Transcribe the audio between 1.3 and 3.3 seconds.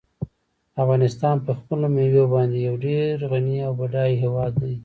په خپلو مېوو باندې یو ډېر